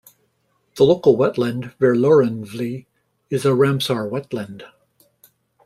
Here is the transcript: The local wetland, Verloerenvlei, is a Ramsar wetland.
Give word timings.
The 0.77 0.83
local 0.83 1.15
wetland, 1.15 1.77
Verloerenvlei, 1.77 2.87
is 3.29 3.45
a 3.45 3.49
Ramsar 3.49 4.09
wetland. 4.09 4.63